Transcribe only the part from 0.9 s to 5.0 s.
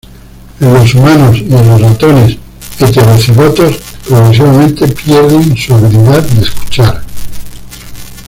humanos y en los ratones heterocigotos progresivamente